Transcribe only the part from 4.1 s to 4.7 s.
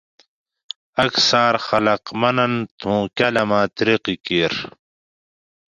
کیر